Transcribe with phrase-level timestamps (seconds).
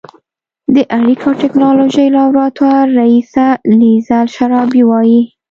[0.75, 3.45] د اړیکو او ټېکنالوژۍ لابراتوار رییسه
[3.79, 5.21] لیزل شرابي وايي